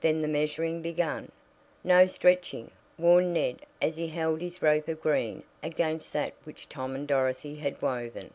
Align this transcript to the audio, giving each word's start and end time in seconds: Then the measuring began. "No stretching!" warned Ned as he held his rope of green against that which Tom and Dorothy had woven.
Then 0.00 0.20
the 0.20 0.26
measuring 0.26 0.82
began. 0.82 1.30
"No 1.84 2.04
stretching!" 2.08 2.72
warned 2.98 3.32
Ned 3.32 3.60
as 3.80 3.94
he 3.94 4.08
held 4.08 4.40
his 4.40 4.60
rope 4.60 4.88
of 4.88 5.00
green 5.00 5.44
against 5.62 6.12
that 6.12 6.34
which 6.42 6.68
Tom 6.68 6.96
and 6.96 7.06
Dorothy 7.06 7.54
had 7.54 7.80
woven. 7.80 8.34